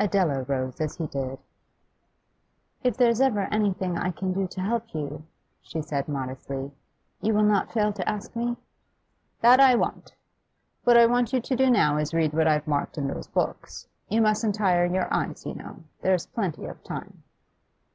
Adela 0.00 0.44
rose 0.44 0.80
as 0.80 0.96
he 0.96 1.06
did. 1.06 1.38
'If 2.82 2.96
there's 2.96 3.20
ever 3.20 3.42
anything 3.52 3.98
I 3.98 4.10
can 4.12 4.32
do 4.32 4.46
to 4.48 4.60
help 4.62 4.94
you,' 4.94 5.24
she 5.60 5.82
said 5.82 6.08
modestly, 6.08 6.72
'you 7.20 7.34
will 7.34 7.42
not 7.42 7.70
fail 7.70 7.92
to 7.92 8.08
ask 8.08 8.34
me?' 8.34 8.56
'That 9.42 9.60
I 9.60 9.74
won't 9.74 10.14
What 10.84 10.96
I 10.96 11.04
want 11.04 11.34
you 11.34 11.42
to 11.42 11.54
do 11.54 11.70
now 11.70 11.98
is 11.98 12.12
to 12.12 12.16
read 12.16 12.32
what 12.32 12.48
I've 12.48 12.66
marked 12.66 12.96
in 12.96 13.08
those 13.08 13.26
books. 13.28 13.86
You 14.08 14.22
mustn't 14.22 14.54
tire 14.54 14.86
your 14.86 15.12
eyes, 15.12 15.44
you 15.44 15.52
know; 15.54 15.84
there's 16.00 16.24
plenty 16.24 16.64
of 16.64 16.82
time. 16.82 17.22